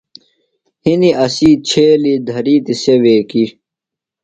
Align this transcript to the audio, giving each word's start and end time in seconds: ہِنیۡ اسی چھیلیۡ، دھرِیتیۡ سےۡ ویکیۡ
ہِنیۡ 0.83 1.17
اسی 1.23 1.49
چھیلیۡ، 1.67 2.19
دھرِیتیۡ 2.27 2.79
سےۡ 2.81 2.99
ویکیۡ 3.03 3.49